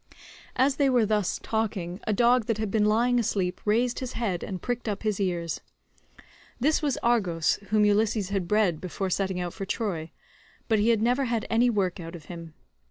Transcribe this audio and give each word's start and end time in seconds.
As 0.55 0.77
they 0.77 0.89
were 0.89 1.05
thus 1.05 1.39
talking, 1.43 1.99
a 2.07 2.11
dog 2.11 2.47
that 2.47 2.57
had 2.57 2.71
been 2.71 2.85
lying 2.85 3.19
asleep 3.19 3.61
raised 3.65 3.99
his 3.99 4.13
head 4.13 4.43
and 4.43 4.59
pricked 4.59 4.89
up 4.89 5.03
his 5.03 5.19
ears. 5.19 5.61
This 6.59 6.81
was 6.81 6.97
Argos, 7.03 7.59
whom 7.69 7.85
Ulysses 7.85 8.29
had 8.29 8.47
bred 8.47 8.81
before 8.81 9.11
setting 9.11 9.39
out 9.39 9.53
for 9.53 9.67
Troy, 9.67 10.09
but 10.67 10.79
he 10.79 10.89
had 10.89 11.03
never 11.03 11.25
had 11.25 11.45
any 11.51 11.69
work 11.69 11.99
out 11.99 12.15
of 12.15 12.25
him. 12.25 12.55